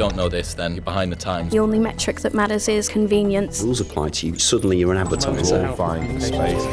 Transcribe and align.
don't 0.00 0.16
know 0.16 0.30
this, 0.30 0.54
then 0.54 0.74
you're 0.74 0.82
behind 0.82 1.12
the 1.12 1.16
times. 1.16 1.52
The 1.52 1.58
only 1.58 1.78
metric 1.78 2.20
that 2.20 2.32
matters 2.32 2.68
is 2.68 2.88
convenience. 2.88 3.60
Rules 3.60 3.82
apply 3.82 4.08
to 4.08 4.28
you. 4.28 4.38
Suddenly 4.38 4.78
you're 4.78 4.92
an 4.92 4.96
advertiser. 4.96 5.70
Find 5.74 6.22
space. 6.22 6.64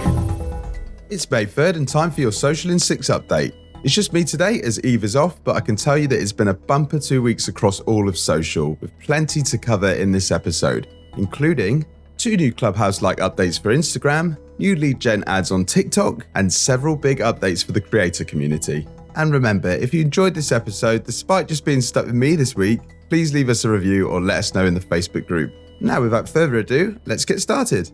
It's 1.10 1.30
May 1.30 1.46
3rd 1.46 1.76
and 1.76 1.88
time 1.90 2.10
for 2.10 2.22
your 2.22 2.32
Social 2.32 2.72
in 2.72 2.80
6 2.80 3.10
update. 3.10 3.52
It's 3.84 3.94
just 3.94 4.14
me 4.14 4.24
today 4.24 4.62
as 4.62 4.80
Eve 4.86 5.04
is 5.04 5.18
off, 5.18 5.44
but 5.44 5.58
I 5.58 5.60
can 5.60 5.76
tell 5.76 5.98
you 5.98 6.08
that 6.08 6.22
it's 6.22 6.32
been 6.32 6.48
a 6.48 6.54
bumper 6.54 7.00
two 7.00 7.22
weeks 7.22 7.50
across 7.50 7.82
all 7.82 8.08
of 8.08 8.18
social, 8.18 8.78
with 8.80 8.98
plenty 9.00 9.42
to 9.42 9.58
cover 9.58 9.92
in 9.92 10.14
this 10.14 10.32
episode, 10.32 10.88
including 11.18 11.86
two 12.18 12.38
new 12.38 12.54
Clubhouse 12.54 13.02
like 13.02 13.18
updates 13.18 13.62
for 13.62 13.76
Instagram, 13.76 14.38
new 14.58 14.78
lead 14.78 15.02
gen 15.02 15.26
ads 15.28 15.52
on 15.52 15.66
TikTok, 15.66 16.26
and 16.36 16.52
several 16.52 16.96
big 16.96 17.20
updates 17.20 17.66
for 17.66 17.74
the 17.74 17.82
creator 17.82 18.24
community. 18.24 18.88
And 19.18 19.34
remember, 19.34 19.70
if 19.70 19.94
you 19.94 20.02
enjoyed 20.02 20.34
this 20.34 20.54
episode, 20.54 21.04
despite 21.04 21.50
just 21.50 21.66
being 21.66 21.82
stuck 21.82 22.06
with 22.06 22.16
me 22.16 22.38
this 22.38 22.56
week, 22.56 22.80
please 23.10 23.34
leave 23.34 23.50
us 23.50 23.66
a 23.66 23.70
review 23.70 24.08
or 24.08 24.22
let 24.22 24.40
us 24.40 24.54
know 24.54 24.66
in 24.66 24.74
the 24.74 24.80
Facebook 24.80 25.28
group. 25.28 25.54
Now, 25.80 26.02
without 26.02 26.28
further 26.28 26.56
ado, 26.56 27.00
let's 27.06 27.26
get 27.26 27.42
started. 27.42 27.92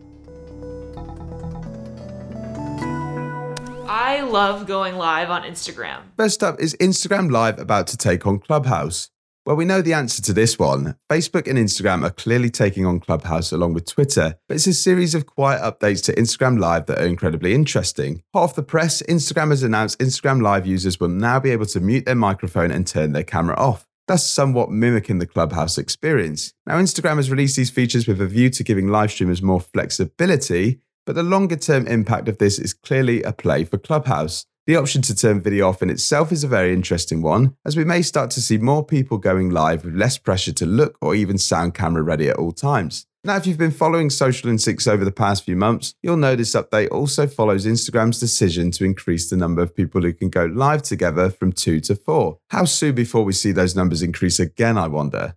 I 3.88 4.22
love 4.22 4.66
going 4.66 4.96
live 4.96 5.30
on 5.30 5.44
Instagram. 5.44 6.02
First 6.18 6.44
up 6.44 6.60
is 6.60 6.76
Instagram 6.80 7.32
Live 7.32 7.60
about 7.60 7.88
to 7.88 7.98
take 7.98 8.26
on 8.26 8.40
Clubhouse. 8.40 9.10
Well, 9.46 9.58
we 9.58 9.66
know 9.66 9.82
the 9.82 9.94
answer 9.94 10.22
to 10.22 10.34
this 10.34 10.58
one. 10.58 10.96
Facebook 11.12 11.50
and 11.50 11.60
Instagram 11.60 12.06
are 12.06 12.10
clearly 12.10 12.50
taking 12.50 12.86
on 12.86 13.02
Clubhouse 13.02 13.52
along 13.52 13.74
with 13.74 13.86
Twitter, 13.86 14.36
but 14.48 14.56
it's 14.56 14.68
a 14.68 14.74
series 14.74 15.14
of 15.14 15.26
quiet 15.26 15.62
updates 15.62 16.02
to 16.06 16.14
Instagram 16.14 16.60
Live 16.60 16.86
that 16.86 17.02
are 17.02 17.06
incredibly 17.06 17.54
interesting. 17.54 18.24
Hot 18.34 18.44
off 18.44 18.56
the 18.56 18.64
press, 18.64 19.02
Instagram 19.04 19.50
has 19.50 19.62
announced 19.62 20.00
Instagram 20.00 20.42
Live 20.42 20.66
users 20.66 21.00
will 21.00 21.10
now 21.10 21.42
be 21.42 21.52
able 21.52 21.66
to 21.66 21.82
mute 21.82 22.06
their 22.06 22.16
microphone 22.16 22.72
and 22.72 22.88
turn 22.88 23.12
their 23.12 23.26
camera 23.26 23.56
off. 23.58 23.86
That's 24.08 24.24
somewhat 24.24 24.70
mimicking 24.70 25.20
the 25.20 25.28
Clubhouse 25.28 25.78
experience. 25.78 26.54
Now, 26.66 26.76
Instagram 26.78 27.16
has 27.16 27.32
released 27.32 27.56
these 27.56 27.70
features 27.70 28.08
with 28.08 28.20
a 28.20 28.28
view 28.28 28.50
to 28.50 28.64
giving 28.64 28.90
live 28.90 29.12
streamers 29.12 29.42
more 29.42 29.62
flexibility, 29.62 30.82
but 31.06 31.16
the 31.16 31.24
longer 31.24 31.56
term 31.56 31.88
impact 31.88 32.28
of 32.28 32.38
this 32.38 32.60
is 32.60 32.74
clearly 32.74 33.24
a 33.24 33.32
play 33.32 33.64
for 33.64 33.78
Clubhouse. 33.78 34.46
The 34.66 34.76
option 34.76 35.02
to 35.04 35.16
turn 35.16 35.42
video 35.42 35.68
off 35.68 35.82
in 35.82 35.90
itself 35.90 36.32
is 36.32 36.44
a 36.44 36.50
very 36.50 36.74
interesting 36.74 37.22
one, 37.22 37.56
as 37.66 37.76
we 37.76 37.84
may 37.84 38.02
start 38.02 38.30
to 38.32 38.42
see 38.42 38.58
more 38.58 38.86
people 38.86 39.18
going 39.18 39.50
live 39.50 39.84
with 39.86 39.96
less 39.96 40.18
pressure 40.18 40.54
to 40.54 40.66
look 40.66 40.98
or 41.02 41.16
even 41.16 41.38
sound 41.38 41.74
camera 41.74 42.02
ready 42.02 42.30
at 42.30 42.38
all 42.38 42.54
times. 42.54 43.06
Now, 43.26 43.38
if 43.38 43.48
you've 43.48 43.58
been 43.58 43.72
following 43.72 44.10
Social 44.10 44.50
in 44.50 44.58
6 44.58 44.86
over 44.86 45.06
the 45.06 45.12
past 45.12 45.46
few 45.46 45.56
months, 45.56 45.96
you'll 46.04 46.18
know 46.18 46.36
this 46.36 46.56
update 46.56 46.92
also 46.92 47.26
follows 47.26 47.66
Instagram's 47.66 48.20
decision 48.20 48.70
to 48.72 48.84
increase 48.84 49.30
the 49.30 49.38
number 49.38 49.62
of 49.62 49.74
people 49.74 50.02
who 50.02 50.12
can 50.12 50.30
go 50.30 50.44
live 50.44 50.82
together 50.82 51.30
from 51.30 51.54
2 51.54 51.80
to 51.80 51.96
4. 51.96 52.38
How 52.50 52.66
soon 52.66 52.96
before 52.96 53.24
we 53.24 53.32
see 53.32 53.54
those 53.54 53.78
numbers 53.78 54.02
increase 54.02 54.42
again, 54.42 54.78
I 54.78 54.88
wonder? 54.88 55.36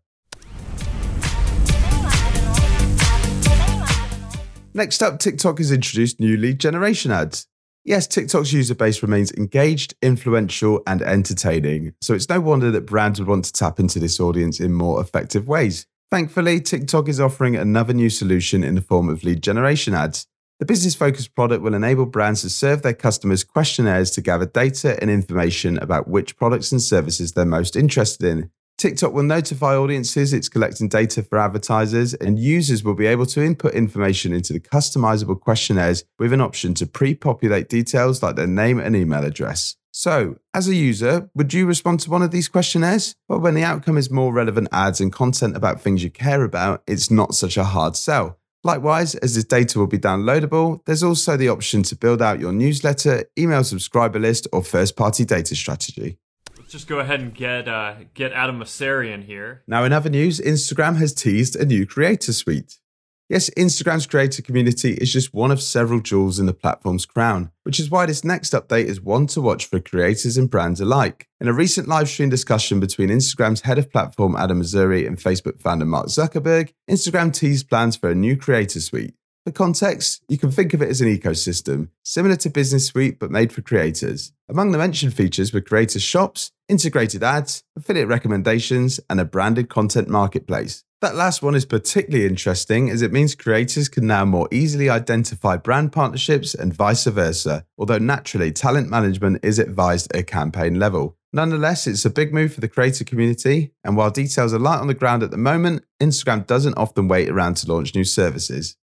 Next 4.74 5.00
up, 5.00 5.20
TikTok 5.20 5.58
has 5.58 5.70
introduced 5.70 6.18
new 6.18 6.36
lead 6.36 6.58
generation 6.58 7.12
ads. 7.12 7.46
Yes, 7.84 8.08
TikTok's 8.08 8.52
user 8.52 8.74
base 8.74 9.00
remains 9.00 9.30
engaged, 9.34 9.94
influential, 10.02 10.82
and 10.88 11.02
entertaining, 11.02 11.92
so 12.00 12.14
it's 12.14 12.28
no 12.28 12.40
wonder 12.40 12.72
that 12.72 12.86
brands 12.86 13.20
would 13.20 13.28
want 13.28 13.44
to 13.44 13.52
tap 13.52 13.78
into 13.78 14.00
this 14.00 14.18
audience 14.18 14.58
in 14.58 14.72
more 14.72 15.00
effective 15.00 15.46
ways. 15.46 15.86
Thankfully, 16.10 16.60
TikTok 16.60 17.08
is 17.08 17.20
offering 17.20 17.56
another 17.56 17.92
new 17.92 18.10
solution 18.10 18.62
in 18.62 18.76
the 18.76 18.80
form 18.80 19.08
of 19.08 19.24
lead 19.24 19.42
generation 19.42 19.92
ads. 19.92 20.26
The 20.60 20.66
business 20.66 20.94
focused 20.94 21.34
product 21.34 21.62
will 21.62 21.74
enable 21.74 22.06
brands 22.06 22.42
to 22.42 22.50
serve 22.50 22.82
their 22.82 22.94
customers 22.94 23.42
questionnaires 23.42 24.12
to 24.12 24.20
gather 24.20 24.46
data 24.46 24.96
and 25.02 25.10
information 25.10 25.78
about 25.78 26.08
which 26.08 26.36
products 26.36 26.70
and 26.70 26.80
services 26.80 27.32
they're 27.32 27.44
most 27.44 27.74
interested 27.74 28.24
in. 28.24 28.50
TikTok 28.78 29.12
will 29.12 29.24
notify 29.24 29.74
audiences 29.74 30.32
it's 30.32 30.48
collecting 30.48 30.88
data 30.88 31.22
for 31.22 31.38
advertisers, 31.38 32.14
and 32.14 32.38
users 32.38 32.84
will 32.84 32.94
be 32.94 33.06
able 33.06 33.26
to 33.26 33.42
input 33.42 33.74
information 33.74 34.32
into 34.32 34.52
the 34.52 34.60
customizable 34.60 35.40
questionnaires 35.40 36.04
with 36.18 36.32
an 36.32 36.40
option 36.40 36.72
to 36.74 36.86
pre 36.86 37.14
populate 37.14 37.68
details 37.68 38.22
like 38.22 38.36
their 38.36 38.46
name 38.46 38.78
and 38.78 38.94
email 38.94 39.24
address. 39.24 39.76
So, 39.98 40.36
as 40.52 40.68
a 40.68 40.74
user, 40.74 41.30
would 41.34 41.54
you 41.54 41.64
respond 41.64 42.00
to 42.00 42.10
one 42.10 42.20
of 42.20 42.30
these 42.30 42.48
questionnaires? 42.48 43.16
Well, 43.30 43.40
when 43.40 43.54
the 43.54 43.64
outcome 43.64 43.96
is 43.96 44.10
more 44.10 44.30
relevant 44.30 44.68
ads 44.70 45.00
and 45.00 45.10
content 45.10 45.56
about 45.56 45.80
things 45.80 46.04
you 46.04 46.10
care 46.10 46.44
about, 46.44 46.82
it's 46.86 47.10
not 47.10 47.34
such 47.34 47.56
a 47.56 47.64
hard 47.64 47.96
sell. 47.96 48.38
Likewise, 48.62 49.14
as 49.14 49.36
this 49.36 49.44
data 49.44 49.78
will 49.78 49.86
be 49.86 49.96
downloadable, 49.96 50.84
there's 50.84 51.02
also 51.02 51.38
the 51.38 51.48
option 51.48 51.82
to 51.84 51.96
build 51.96 52.20
out 52.20 52.38
your 52.38 52.52
newsletter, 52.52 53.24
email 53.38 53.64
subscriber 53.64 54.18
list, 54.18 54.46
or 54.52 54.62
first 54.62 54.96
party 54.96 55.24
data 55.24 55.56
strategy. 55.56 56.18
Let's 56.58 56.72
just 56.72 56.88
go 56.88 56.98
ahead 56.98 57.20
and 57.20 57.34
get 57.34 57.66
uh, 57.66 57.94
get 58.12 58.32
Adam 58.32 58.60
Mosserian 58.60 59.24
here. 59.24 59.62
Now, 59.66 59.84
in 59.84 59.94
other 59.94 60.10
news, 60.10 60.40
Instagram 60.40 60.98
has 60.98 61.14
teased 61.14 61.56
a 61.56 61.64
new 61.64 61.86
creator 61.86 62.34
suite. 62.34 62.80
Yes, 63.28 63.50
Instagram's 63.56 64.06
creator 64.06 64.40
community 64.40 64.92
is 64.94 65.12
just 65.12 65.34
one 65.34 65.50
of 65.50 65.60
several 65.60 65.98
jewels 65.98 66.38
in 66.38 66.46
the 66.46 66.54
platform's 66.54 67.04
crown, 67.04 67.50
which 67.64 67.80
is 67.80 67.90
why 67.90 68.06
this 68.06 68.22
next 68.22 68.52
update 68.52 68.84
is 68.84 69.00
one 69.00 69.26
to 69.28 69.40
watch 69.40 69.66
for 69.66 69.80
creators 69.80 70.36
and 70.36 70.48
brands 70.48 70.80
alike. 70.80 71.26
In 71.40 71.48
a 71.48 71.52
recent 71.52 71.88
live 71.88 72.08
stream 72.08 72.28
discussion 72.28 72.78
between 72.78 73.08
Instagram's 73.08 73.62
head 73.62 73.78
of 73.78 73.90
platform 73.90 74.36
Adam 74.36 74.62
Mosseri 74.62 75.08
and 75.08 75.18
Facebook 75.18 75.60
founder 75.60 75.84
Mark 75.84 76.06
Zuckerberg, 76.06 76.72
Instagram 76.88 77.34
teased 77.34 77.68
plans 77.68 77.96
for 77.96 78.08
a 78.08 78.14
new 78.14 78.36
creator 78.36 78.80
suite. 78.80 79.16
For 79.44 79.50
context, 79.50 80.22
you 80.28 80.38
can 80.38 80.52
think 80.52 80.72
of 80.72 80.80
it 80.80 80.88
as 80.88 81.00
an 81.00 81.08
ecosystem, 81.08 81.88
similar 82.04 82.36
to 82.36 82.50
Business 82.50 82.86
Suite 82.86 83.18
but 83.18 83.32
made 83.32 83.52
for 83.52 83.60
creators. 83.60 84.32
Among 84.48 84.70
the 84.70 84.78
mentioned 84.78 85.14
features 85.14 85.52
were 85.52 85.60
creator 85.60 85.98
shops, 85.98 86.52
integrated 86.68 87.24
ads, 87.24 87.64
affiliate 87.76 88.08
recommendations, 88.08 89.00
and 89.10 89.20
a 89.20 89.24
branded 89.24 89.68
content 89.68 90.08
marketplace. 90.08 90.84
That 91.02 91.14
last 91.14 91.42
one 91.42 91.54
is 91.54 91.66
particularly 91.66 92.24
interesting 92.24 92.88
as 92.88 93.02
it 93.02 93.12
means 93.12 93.34
creators 93.34 93.86
can 93.86 94.06
now 94.06 94.24
more 94.24 94.48
easily 94.50 94.88
identify 94.88 95.58
brand 95.58 95.92
partnerships 95.92 96.54
and 96.54 96.72
vice 96.72 97.04
versa, 97.04 97.66
although 97.76 97.98
naturally 97.98 98.50
talent 98.50 98.88
management 98.88 99.40
is 99.42 99.58
advised 99.58 100.10
at 100.16 100.26
campaign 100.26 100.78
level. 100.78 101.18
Nonetheless, 101.34 101.86
it's 101.86 102.06
a 102.06 102.10
big 102.10 102.32
move 102.32 102.54
for 102.54 102.62
the 102.62 102.68
creator 102.68 103.04
community, 103.04 103.72
and 103.84 103.94
while 103.94 104.10
details 104.10 104.54
are 104.54 104.58
light 104.58 104.80
on 104.80 104.86
the 104.86 104.94
ground 104.94 105.22
at 105.22 105.30
the 105.30 105.36
moment, 105.36 105.84
Instagram 106.00 106.46
doesn't 106.46 106.78
often 106.78 107.08
wait 107.08 107.28
around 107.28 107.58
to 107.58 107.70
launch 107.70 107.94
new 107.94 108.04
services. 108.04 108.78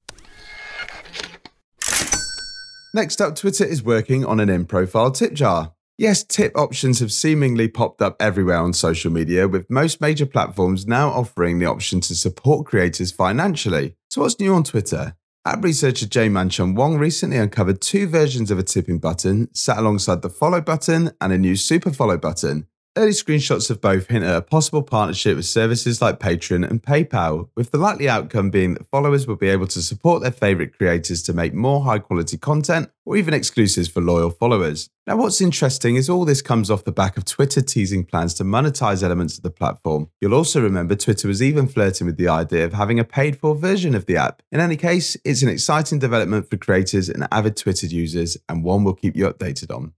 Next 2.94 3.20
up, 3.20 3.36
Twitter 3.36 3.66
is 3.66 3.82
working 3.82 4.24
on 4.24 4.40
an 4.40 4.48
in 4.48 4.64
profile 4.64 5.10
tip 5.10 5.34
jar. 5.34 5.74
Yes, 6.00 6.22
tip 6.22 6.56
options 6.56 7.00
have 7.00 7.10
seemingly 7.10 7.66
popped 7.66 8.00
up 8.00 8.14
everywhere 8.20 8.58
on 8.58 8.72
social 8.72 9.10
media, 9.10 9.48
with 9.48 9.68
most 9.68 10.00
major 10.00 10.26
platforms 10.26 10.86
now 10.86 11.08
offering 11.08 11.58
the 11.58 11.66
option 11.66 12.00
to 12.02 12.14
support 12.14 12.66
creators 12.66 13.10
financially. 13.10 13.96
So, 14.08 14.20
what's 14.20 14.38
new 14.38 14.54
on 14.54 14.62
Twitter? 14.62 15.16
App 15.44 15.64
researcher 15.64 16.06
Jane 16.06 16.34
Manchun 16.34 16.76
Wong 16.76 16.98
recently 16.98 17.36
uncovered 17.36 17.80
two 17.80 18.06
versions 18.06 18.52
of 18.52 18.60
a 18.60 18.62
tipping 18.62 19.00
button, 19.00 19.52
sat 19.52 19.78
alongside 19.78 20.22
the 20.22 20.30
follow 20.30 20.60
button 20.60 21.10
and 21.20 21.32
a 21.32 21.38
new 21.38 21.56
super 21.56 21.92
follow 21.92 22.16
button. 22.16 22.68
Early 22.98 23.12
screenshots 23.12 23.70
of 23.70 23.80
both 23.80 24.08
hint 24.08 24.24
at 24.24 24.34
a 24.34 24.42
possible 24.42 24.82
partnership 24.82 25.36
with 25.36 25.46
services 25.46 26.02
like 26.02 26.18
Patreon 26.18 26.68
and 26.68 26.82
PayPal, 26.82 27.48
with 27.54 27.70
the 27.70 27.78
likely 27.78 28.08
outcome 28.08 28.50
being 28.50 28.74
that 28.74 28.88
followers 28.88 29.24
will 29.24 29.36
be 29.36 29.46
able 29.46 29.68
to 29.68 29.82
support 29.82 30.20
their 30.20 30.32
favourite 30.32 30.76
creators 30.76 31.22
to 31.22 31.32
make 31.32 31.54
more 31.54 31.84
high 31.84 32.00
quality 32.00 32.36
content 32.36 32.90
or 33.06 33.16
even 33.16 33.34
exclusives 33.34 33.86
for 33.86 34.00
loyal 34.00 34.30
followers. 34.30 34.90
Now, 35.06 35.16
what's 35.16 35.40
interesting 35.40 35.94
is 35.94 36.10
all 36.10 36.24
this 36.24 36.42
comes 36.42 36.72
off 36.72 36.82
the 36.82 36.90
back 36.90 37.16
of 37.16 37.24
Twitter 37.24 37.60
teasing 37.60 38.04
plans 38.04 38.34
to 38.34 38.42
monetize 38.42 39.04
elements 39.04 39.36
of 39.36 39.44
the 39.44 39.50
platform. 39.52 40.10
You'll 40.20 40.34
also 40.34 40.60
remember 40.60 40.96
Twitter 40.96 41.28
was 41.28 41.40
even 41.40 41.68
flirting 41.68 42.08
with 42.08 42.16
the 42.16 42.26
idea 42.26 42.64
of 42.64 42.72
having 42.72 42.98
a 42.98 43.04
paid 43.04 43.38
for 43.38 43.54
version 43.54 43.94
of 43.94 44.06
the 44.06 44.16
app. 44.16 44.42
In 44.50 44.58
any 44.58 44.76
case, 44.76 45.16
it's 45.24 45.42
an 45.42 45.48
exciting 45.48 46.00
development 46.00 46.50
for 46.50 46.56
creators 46.56 47.08
and 47.08 47.28
avid 47.30 47.56
Twitter 47.56 47.86
users, 47.86 48.36
and 48.48 48.64
one 48.64 48.82
we'll 48.82 48.94
keep 48.94 49.14
you 49.14 49.32
updated 49.32 49.72
on. 49.72 49.92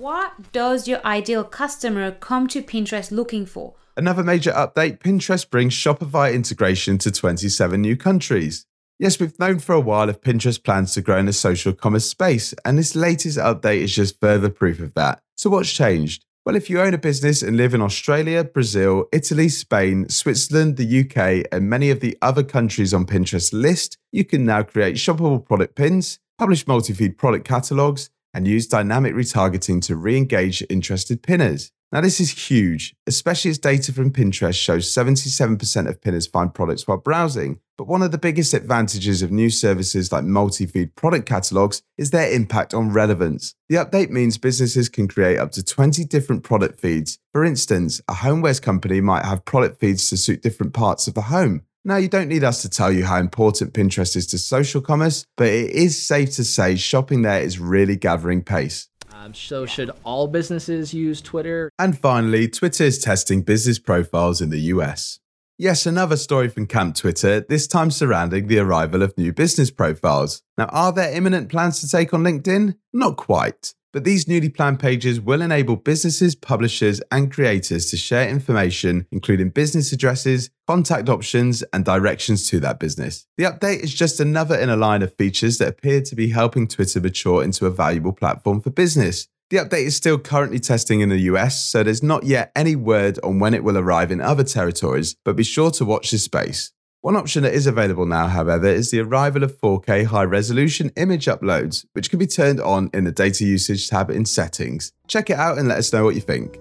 What 0.00 0.52
does 0.52 0.88
your 0.88 1.04
ideal 1.04 1.44
customer 1.44 2.10
come 2.10 2.48
to 2.48 2.62
Pinterest 2.62 3.10
looking 3.12 3.44
for? 3.44 3.74
Another 3.98 4.24
major 4.24 4.50
update 4.50 5.00
Pinterest 5.00 5.48
brings 5.50 5.74
Shopify 5.74 6.32
integration 6.32 6.96
to 6.96 7.10
27 7.10 7.78
new 7.78 7.98
countries. 7.98 8.64
Yes, 8.98 9.20
we've 9.20 9.38
known 9.38 9.58
for 9.58 9.74
a 9.74 9.80
while 9.80 10.08
of 10.08 10.22
Pinterest 10.22 10.64
plans 10.64 10.94
to 10.94 11.02
grow 11.02 11.18
in 11.18 11.26
the 11.26 11.34
social 11.34 11.74
commerce 11.74 12.06
space, 12.06 12.54
and 12.64 12.78
this 12.78 12.96
latest 12.96 13.36
update 13.36 13.82
is 13.82 13.94
just 13.94 14.18
further 14.18 14.48
proof 14.48 14.80
of 14.80 14.94
that. 14.94 15.20
So, 15.36 15.50
what's 15.50 15.70
changed? 15.70 16.24
Well, 16.46 16.56
if 16.56 16.70
you 16.70 16.80
own 16.80 16.94
a 16.94 16.98
business 16.98 17.42
and 17.42 17.58
live 17.58 17.74
in 17.74 17.82
Australia, 17.82 18.42
Brazil, 18.42 19.04
Italy, 19.12 19.50
Spain, 19.50 20.08
Switzerland, 20.08 20.78
the 20.78 21.00
UK, 21.00 21.46
and 21.52 21.68
many 21.68 21.90
of 21.90 22.00
the 22.00 22.16
other 22.22 22.42
countries 22.42 22.94
on 22.94 23.04
Pinterest 23.04 23.52
list, 23.52 23.98
you 24.12 24.24
can 24.24 24.46
now 24.46 24.62
create 24.62 24.96
shoppable 24.96 25.44
product 25.44 25.74
pins, 25.74 26.20
publish 26.38 26.66
multi 26.66 26.94
feed 26.94 27.18
product 27.18 27.46
catalogs, 27.46 28.08
and 28.32 28.46
use 28.46 28.66
dynamic 28.66 29.14
retargeting 29.14 29.82
to 29.82 29.96
re 29.96 30.16
engage 30.16 30.62
interested 30.68 31.22
pinners. 31.22 31.72
Now, 31.92 32.00
this 32.00 32.20
is 32.20 32.48
huge, 32.48 32.94
especially 33.08 33.50
as 33.50 33.58
data 33.58 33.92
from 33.92 34.12
Pinterest 34.12 34.54
shows 34.54 34.92
77% 34.94 35.88
of 35.88 36.00
pinners 36.00 36.28
find 36.28 36.54
products 36.54 36.86
while 36.86 36.98
browsing. 36.98 37.58
But 37.76 37.88
one 37.88 38.02
of 38.02 38.12
the 38.12 38.18
biggest 38.18 38.54
advantages 38.54 39.22
of 39.22 39.32
new 39.32 39.50
services 39.50 40.12
like 40.12 40.22
multi 40.22 40.66
feed 40.66 40.94
product 40.94 41.26
catalogs 41.26 41.82
is 41.98 42.10
their 42.10 42.30
impact 42.30 42.74
on 42.74 42.92
relevance. 42.92 43.56
The 43.68 43.76
update 43.76 44.10
means 44.10 44.38
businesses 44.38 44.88
can 44.88 45.08
create 45.08 45.38
up 45.38 45.50
to 45.52 45.64
20 45.64 46.04
different 46.04 46.44
product 46.44 46.78
feeds. 46.78 47.18
For 47.32 47.44
instance, 47.44 48.00
a 48.06 48.14
homewares 48.14 48.62
company 48.62 49.00
might 49.00 49.24
have 49.24 49.44
product 49.44 49.80
feeds 49.80 50.08
to 50.10 50.16
suit 50.16 50.42
different 50.42 50.74
parts 50.74 51.08
of 51.08 51.14
the 51.14 51.22
home. 51.22 51.62
Now, 51.84 51.96
you 51.96 52.08
don't 52.08 52.28
need 52.28 52.44
us 52.44 52.60
to 52.62 52.68
tell 52.68 52.92
you 52.92 53.06
how 53.06 53.18
important 53.18 53.72
Pinterest 53.72 54.14
is 54.14 54.26
to 54.28 54.38
social 54.38 54.82
commerce, 54.82 55.24
but 55.38 55.48
it 55.48 55.70
is 55.70 56.00
safe 56.06 56.34
to 56.36 56.44
say 56.44 56.76
shopping 56.76 57.22
there 57.22 57.40
is 57.40 57.58
really 57.58 57.96
gathering 57.96 58.42
pace. 58.42 58.88
Um, 59.14 59.32
so, 59.32 59.64
should 59.64 59.90
all 60.04 60.28
businesses 60.28 60.92
use 60.92 61.22
Twitter? 61.22 61.70
And 61.78 61.98
finally, 61.98 62.48
Twitter 62.48 62.84
is 62.84 62.98
testing 62.98 63.42
business 63.42 63.78
profiles 63.78 64.42
in 64.42 64.50
the 64.50 64.60
US. 64.74 65.20
Yes, 65.56 65.84
another 65.86 66.16
story 66.16 66.48
from 66.48 66.66
Camp 66.66 66.96
Twitter, 66.96 67.40
this 67.40 67.66
time 67.66 67.90
surrounding 67.90 68.46
the 68.46 68.58
arrival 68.58 69.02
of 69.02 69.16
new 69.16 69.32
business 69.32 69.70
profiles. 69.70 70.42
Now, 70.56 70.66
are 70.66 70.92
there 70.92 71.14
imminent 71.14 71.50
plans 71.50 71.80
to 71.80 71.88
take 71.88 72.12
on 72.14 72.22
LinkedIn? 72.22 72.76
Not 72.92 73.16
quite. 73.16 73.74
But 73.92 74.04
these 74.04 74.28
newly 74.28 74.48
planned 74.48 74.78
pages 74.78 75.20
will 75.20 75.42
enable 75.42 75.74
businesses, 75.74 76.36
publishers, 76.36 77.00
and 77.10 77.32
creators 77.32 77.90
to 77.90 77.96
share 77.96 78.28
information, 78.28 79.06
including 79.10 79.50
business 79.50 79.92
addresses, 79.92 80.50
contact 80.66 81.08
options, 81.08 81.62
and 81.72 81.84
directions 81.84 82.48
to 82.50 82.60
that 82.60 82.78
business. 82.78 83.26
The 83.36 83.44
update 83.44 83.80
is 83.80 83.92
just 83.92 84.20
another 84.20 84.56
in 84.56 84.70
a 84.70 84.76
line 84.76 85.02
of 85.02 85.16
features 85.16 85.58
that 85.58 85.68
appear 85.68 86.02
to 86.02 86.14
be 86.14 86.28
helping 86.28 86.68
Twitter 86.68 87.00
mature 87.00 87.42
into 87.42 87.66
a 87.66 87.70
valuable 87.70 88.12
platform 88.12 88.60
for 88.60 88.70
business. 88.70 89.26
The 89.50 89.56
update 89.56 89.86
is 89.86 89.96
still 89.96 90.16
currently 90.18 90.60
testing 90.60 91.00
in 91.00 91.08
the 91.08 91.18
US, 91.22 91.68
so 91.68 91.82
there's 91.82 92.04
not 92.04 92.22
yet 92.22 92.52
any 92.54 92.76
word 92.76 93.18
on 93.24 93.40
when 93.40 93.54
it 93.54 93.64
will 93.64 93.76
arrive 93.76 94.12
in 94.12 94.20
other 94.20 94.44
territories, 94.44 95.16
but 95.24 95.34
be 95.34 95.42
sure 95.42 95.72
to 95.72 95.84
watch 95.84 96.12
this 96.12 96.22
space. 96.22 96.70
One 97.02 97.16
option 97.16 97.44
that 97.44 97.54
is 97.54 97.66
available 97.66 98.04
now, 98.04 98.26
however, 98.26 98.66
is 98.66 98.90
the 98.90 99.00
arrival 99.00 99.42
of 99.42 99.58
4K 99.58 100.04
high 100.04 100.24
resolution 100.24 100.92
image 100.98 101.24
uploads, 101.24 101.86
which 101.94 102.10
can 102.10 102.18
be 102.18 102.26
turned 102.26 102.60
on 102.60 102.90
in 102.92 103.04
the 103.04 103.10
data 103.10 103.42
usage 103.42 103.88
tab 103.88 104.10
in 104.10 104.26
settings. 104.26 104.92
Check 105.06 105.30
it 105.30 105.38
out 105.38 105.56
and 105.56 105.66
let 105.66 105.78
us 105.78 105.90
know 105.94 106.04
what 106.04 106.14
you 106.14 106.20
think. 106.20 106.58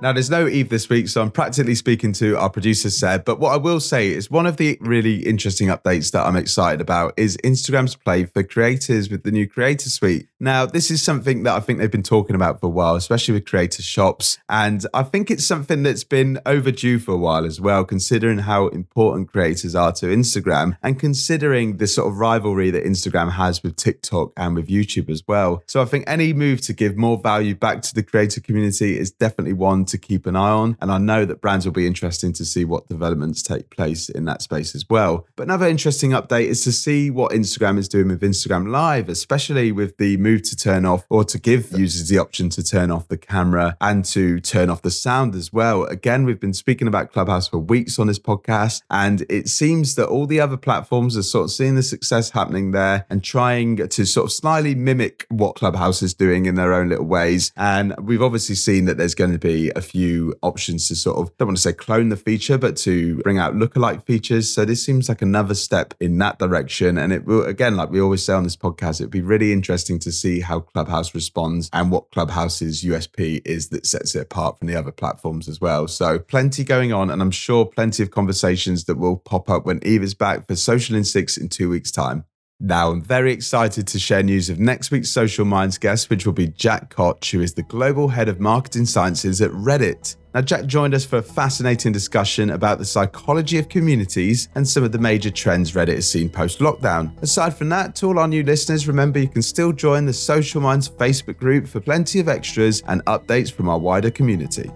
Now, 0.00 0.12
there's 0.12 0.30
no 0.30 0.46
Eve 0.46 0.68
this 0.68 0.88
week, 0.88 1.08
so 1.08 1.20
I'm 1.20 1.32
practically 1.32 1.74
speaking 1.74 2.12
to 2.12 2.38
our 2.38 2.48
producer, 2.48 2.88
Seb. 2.88 3.24
But 3.24 3.40
what 3.40 3.52
I 3.52 3.56
will 3.56 3.80
say 3.80 4.10
is 4.12 4.30
one 4.30 4.46
of 4.46 4.56
the 4.56 4.78
really 4.80 5.26
interesting 5.26 5.66
updates 5.66 6.12
that 6.12 6.24
I'm 6.24 6.36
excited 6.36 6.80
about 6.80 7.14
is 7.16 7.36
Instagram's 7.38 7.96
play 7.96 8.26
for 8.26 8.44
creators 8.44 9.10
with 9.10 9.24
the 9.24 9.32
new 9.32 9.48
Creator 9.48 9.90
Suite. 9.90 10.28
Now, 10.40 10.66
this 10.66 10.90
is 10.90 11.02
something 11.02 11.42
that 11.42 11.54
I 11.54 11.60
think 11.60 11.80
they've 11.80 11.90
been 11.90 12.02
talking 12.02 12.36
about 12.36 12.60
for 12.60 12.66
a 12.66 12.70
while, 12.70 12.94
especially 12.94 13.34
with 13.34 13.44
creator 13.44 13.82
shops. 13.82 14.38
And 14.48 14.86
I 14.94 15.02
think 15.02 15.30
it's 15.30 15.44
something 15.44 15.82
that's 15.82 16.04
been 16.04 16.38
overdue 16.46 17.00
for 17.00 17.12
a 17.12 17.16
while 17.16 17.44
as 17.44 17.60
well, 17.60 17.84
considering 17.84 18.38
how 18.38 18.68
important 18.68 19.32
creators 19.32 19.74
are 19.74 19.92
to 19.92 20.06
Instagram 20.06 20.76
and 20.82 20.98
considering 20.98 21.78
the 21.78 21.88
sort 21.88 22.06
of 22.08 22.18
rivalry 22.18 22.70
that 22.70 22.84
Instagram 22.84 23.32
has 23.32 23.64
with 23.64 23.74
TikTok 23.74 24.32
and 24.36 24.54
with 24.54 24.68
YouTube 24.68 25.10
as 25.10 25.24
well. 25.26 25.62
So 25.66 25.82
I 25.82 25.86
think 25.86 26.04
any 26.06 26.32
move 26.32 26.60
to 26.62 26.72
give 26.72 26.96
more 26.96 27.18
value 27.18 27.56
back 27.56 27.82
to 27.82 27.94
the 27.94 28.04
creator 28.04 28.40
community 28.40 28.96
is 28.96 29.10
definitely 29.10 29.54
one 29.54 29.84
to 29.86 29.98
keep 29.98 30.24
an 30.26 30.36
eye 30.36 30.50
on. 30.50 30.76
And 30.80 30.92
I 30.92 30.98
know 30.98 31.24
that 31.24 31.40
brands 31.40 31.66
will 31.66 31.72
be 31.72 31.86
interesting 31.86 32.32
to 32.34 32.44
see 32.44 32.64
what 32.64 32.86
developments 32.86 33.42
take 33.42 33.70
place 33.70 34.08
in 34.08 34.24
that 34.26 34.42
space 34.42 34.76
as 34.76 34.84
well. 34.88 35.26
But 35.34 35.44
another 35.44 35.66
interesting 35.66 36.12
update 36.12 36.46
is 36.46 36.62
to 36.62 36.70
see 36.70 37.10
what 37.10 37.32
Instagram 37.32 37.76
is 37.76 37.88
doing 37.88 38.06
with 38.06 38.20
Instagram 38.20 38.68
Live, 38.68 39.08
especially 39.08 39.72
with 39.72 39.96
the 39.96 40.16
move 40.28 40.42
to 40.42 40.54
turn 40.54 40.84
off 40.84 41.06
or 41.08 41.24
to 41.24 41.38
give 41.38 41.72
users 41.72 42.08
the 42.08 42.18
option 42.18 42.50
to 42.50 42.62
turn 42.62 42.90
off 42.90 43.08
the 43.08 43.16
camera 43.16 43.76
and 43.80 44.04
to 44.04 44.38
turn 44.40 44.68
off 44.68 44.82
the 44.82 44.90
sound 44.90 45.34
as 45.34 45.52
well. 45.54 45.84
Again, 45.84 46.24
we've 46.24 46.40
been 46.40 46.52
speaking 46.52 46.86
about 46.86 47.10
Clubhouse 47.12 47.48
for 47.48 47.58
weeks 47.58 47.98
on 47.98 48.08
this 48.08 48.18
podcast, 48.18 48.82
and 48.90 49.24
it 49.30 49.48
seems 49.48 49.94
that 49.94 50.06
all 50.06 50.26
the 50.26 50.38
other 50.38 50.58
platforms 50.58 51.16
are 51.16 51.22
sort 51.22 51.44
of 51.44 51.50
seeing 51.50 51.76
the 51.76 51.82
success 51.82 52.30
happening 52.30 52.72
there 52.72 53.06
and 53.08 53.24
trying 53.24 53.76
to 53.88 54.04
sort 54.04 54.26
of 54.26 54.32
slyly 54.32 54.74
mimic 54.74 55.24
what 55.30 55.54
Clubhouse 55.54 56.02
is 56.02 56.12
doing 56.12 56.44
in 56.44 56.56
their 56.56 56.74
own 56.74 56.90
little 56.90 57.06
ways. 57.06 57.50
And 57.56 57.94
we've 57.98 58.22
obviously 58.22 58.54
seen 58.54 58.84
that 58.84 58.98
there's 58.98 59.14
going 59.14 59.32
to 59.32 59.38
be 59.38 59.70
a 59.74 59.80
few 59.80 60.34
options 60.42 60.88
to 60.88 60.96
sort 60.96 61.16
of, 61.16 61.34
don't 61.38 61.48
want 61.48 61.56
to 61.56 61.62
say 61.62 61.72
clone 61.72 62.10
the 62.10 62.16
feature, 62.18 62.58
but 62.58 62.76
to 62.78 63.16
bring 63.18 63.38
out 63.38 63.54
lookalike 63.54 64.04
features. 64.04 64.52
So 64.52 64.66
this 64.66 64.84
seems 64.84 65.08
like 65.08 65.22
another 65.22 65.54
step 65.54 65.94
in 66.00 66.18
that 66.18 66.38
direction. 66.38 66.98
And 66.98 67.14
it 67.14 67.24
will, 67.24 67.44
again, 67.46 67.76
like 67.76 67.88
we 67.88 68.00
always 68.00 68.22
say 68.22 68.34
on 68.34 68.44
this 68.44 68.56
podcast, 68.56 69.00
it'd 69.00 69.10
be 69.10 69.22
really 69.22 69.52
interesting 69.54 69.98
to 70.00 70.12
see 70.20 70.40
how 70.40 70.60
Clubhouse 70.60 71.14
responds 71.14 71.70
and 71.72 71.90
what 71.90 72.10
Clubhouse's 72.10 72.82
USP 72.84 73.42
is 73.44 73.68
that 73.68 73.86
sets 73.86 74.14
it 74.14 74.20
apart 74.22 74.58
from 74.58 74.68
the 74.68 74.76
other 74.76 74.92
platforms 74.92 75.48
as 75.48 75.60
well. 75.60 75.88
So 75.88 76.18
plenty 76.18 76.64
going 76.64 76.92
on. 76.92 77.10
And 77.10 77.22
I'm 77.22 77.30
sure 77.30 77.64
plenty 77.64 78.02
of 78.02 78.10
conversations 78.10 78.84
that 78.84 78.98
will 78.98 79.16
pop 79.16 79.48
up 79.50 79.64
when 79.66 79.80
Eve 79.84 80.02
is 80.02 80.14
back 80.14 80.46
for 80.46 80.56
Social 80.56 80.96
in 80.96 81.04
6 81.04 81.36
in 81.36 81.48
two 81.48 81.68
weeks' 81.70 81.90
time. 81.90 82.24
Now, 82.60 82.90
I'm 82.90 83.00
very 83.00 83.32
excited 83.32 83.86
to 83.86 84.00
share 84.00 84.22
news 84.24 84.50
of 84.50 84.58
next 84.58 84.90
week's 84.90 85.10
Social 85.10 85.44
Minds 85.44 85.78
guest, 85.78 86.10
which 86.10 86.26
will 86.26 86.32
be 86.32 86.48
Jack 86.48 86.90
Koch, 86.90 87.30
who 87.30 87.40
is 87.40 87.54
the 87.54 87.62
Global 87.62 88.08
Head 88.08 88.28
of 88.28 88.40
Marketing 88.40 88.84
Sciences 88.84 89.40
at 89.40 89.52
Reddit. 89.52 90.16
Now, 90.38 90.42
Jack 90.42 90.66
joined 90.66 90.94
us 90.94 91.04
for 91.04 91.16
a 91.16 91.22
fascinating 91.22 91.90
discussion 91.90 92.50
about 92.50 92.78
the 92.78 92.84
psychology 92.84 93.58
of 93.58 93.68
communities 93.68 94.48
and 94.54 94.68
some 94.68 94.84
of 94.84 94.92
the 94.92 94.98
major 95.00 95.30
trends 95.30 95.72
Reddit 95.72 95.96
has 95.96 96.08
seen 96.08 96.28
post 96.28 96.60
lockdown. 96.60 97.20
Aside 97.20 97.56
from 97.56 97.68
that, 97.70 97.96
to 97.96 98.06
all 98.06 98.20
our 98.20 98.28
new 98.28 98.44
listeners, 98.44 98.86
remember 98.86 99.18
you 99.18 99.26
can 99.26 99.42
still 99.42 99.72
join 99.72 100.06
the 100.06 100.12
Social 100.12 100.60
Minds 100.60 100.88
Facebook 100.88 101.38
group 101.38 101.66
for 101.66 101.80
plenty 101.80 102.20
of 102.20 102.28
extras 102.28 102.84
and 102.86 103.04
updates 103.06 103.50
from 103.50 103.68
our 103.68 103.80
wider 103.80 104.12
community. 104.12 104.70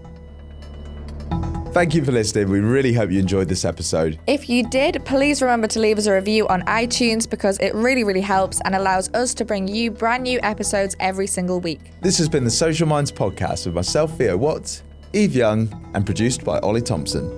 Thank 1.71 1.95
you 1.95 2.03
for 2.03 2.11
listening. 2.11 2.49
We 2.49 2.59
really 2.59 2.91
hope 2.91 3.09
you 3.09 3.19
enjoyed 3.19 3.47
this 3.47 3.63
episode. 3.63 4.19
If 4.27 4.49
you 4.49 4.67
did, 4.67 5.05
please 5.05 5.41
remember 5.41 5.67
to 5.67 5.79
leave 5.79 5.97
us 5.97 6.07
a 6.07 6.13
review 6.13 6.45
on 6.49 6.63
iTunes 6.63 7.27
because 7.27 7.57
it 7.59 7.73
really, 7.73 8.03
really 8.03 8.19
helps 8.19 8.59
and 8.65 8.75
allows 8.75 9.09
us 9.13 9.33
to 9.35 9.45
bring 9.45 9.69
you 9.69 9.91
brand 9.91 10.23
new 10.23 10.41
episodes 10.43 10.97
every 10.99 11.25
single 11.25 11.61
week. 11.61 11.79
This 12.01 12.17
has 12.17 12.27
been 12.27 12.43
the 12.43 12.51
Social 12.51 12.85
Minds 12.85 13.13
podcast 13.13 13.65
with 13.65 13.75
myself, 13.75 14.17
Theo 14.17 14.35
Watts, 14.35 14.83
Eve 15.15 15.35
Young, 15.35 15.91
and 15.93 16.05
produced 16.07 16.43
by 16.43 16.57
Ollie 16.59 16.81
Thompson. 16.81 17.29